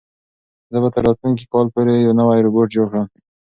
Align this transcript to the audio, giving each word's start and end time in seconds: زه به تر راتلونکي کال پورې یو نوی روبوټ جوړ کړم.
زه 0.71 0.77
به 0.83 0.89
تر 0.93 1.01
راتلونکي 1.07 1.45
کال 1.53 1.65
پورې 1.73 1.93
یو 2.05 2.17
نوی 2.19 2.39
روبوټ 2.45 2.67
جوړ 2.75 2.85
کړم. 2.91 3.05